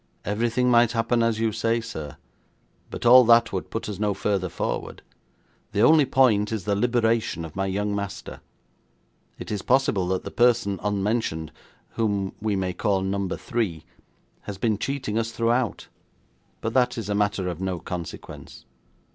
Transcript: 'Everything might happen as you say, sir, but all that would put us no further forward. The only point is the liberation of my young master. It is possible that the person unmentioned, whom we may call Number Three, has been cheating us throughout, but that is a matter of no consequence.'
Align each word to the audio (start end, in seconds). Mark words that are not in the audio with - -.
'Everything 0.25 0.67
might 0.67 0.93
happen 0.93 1.21
as 1.21 1.39
you 1.39 1.51
say, 1.51 1.79
sir, 1.79 2.17
but 2.89 3.05
all 3.05 3.23
that 3.23 3.53
would 3.53 3.69
put 3.69 3.87
us 3.87 3.99
no 3.99 4.15
further 4.15 4.49
forward. 4.49 5.03
The 5.73 5.81
only 5.83 6.07
point 6.07 6.51
is 6.51 6.63
the 6.63 6.75
liberation 6.75 7.45
of 7.45 7.55
my 7.55 7.67
young 7.67 7.95
master. 7.95 8.41
It 9.37 9.51
is 9.51 9.61
possible 9.61 10.07
that 10.07 10.23
the 10.23 10.31
person 10.31 10.79
unmentioned, 10.81 11.51
whom 11.89 12.33
we 12.41 12.55
may 12.55 12.73
call 12.73 13.01
Number 13.03 13.37
Three, 13.37 13.85
has 14.49 14.57
been 14.57 14.79
cheating 14.79 15.19
us 15.19 15.29
throughout, 15.31 15.87
but 16.61 16.73
that 16.73 16.97
is 16.97 17.07
a 17.07 17.13
matter 17.13 17.47
of 17.47 17.61
no 17.61 17.77
consequence.' 17.79 18.65